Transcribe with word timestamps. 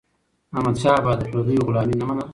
احمدشاه 0.55 0.95
بابا 1.03 1.13
د 1.19 1.21
پردیو 1.31 1.65
غلامي 1.67 1.95
نه 2.01 2.05
منله. 2.07 2.25